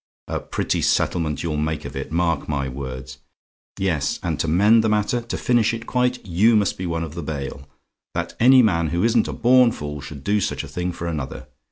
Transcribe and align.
A 0.27 0.39
pretty 0.39 0.81
settlement 0.81 1.43
you'll 1.43 1.57
make 1.57 1.85
of 1.85 1.95
it 1.95 2.11
mark 2.11 2.49
my 2.49 2.67
words! 2.67 3.19
Yes 3.77 4.19
and 4.23 4.39
to 4.39 4.47
mend 4.47 4.83
the 4.83 4.89
matter, 4.89 5.21
to 5.21 5.37
finish 5.37 5.75
it 5.75 5.85
quite, 5.85 6.25
you 6.25 6.55
must 6.55 6.75
be 6.75 6.87
one 6.87 7.03
of 7.03 7.13
the 7.13 7.21
bail! 7.21 7.69
That 8.15 8.33
any 8.39 8.63
man 8.63 8.87
who 8.87 9.03
isn't 9.03 9.27
a 9.27 9.31
born 9.33 9.71
fool 9.71 10.01
should 10.01 10.23
do 10.23 10.41
such 10.41 10.63
a 10.63 10.67
thing 10.67 10.91
for 10.91 11.05
another! 11.05 11.45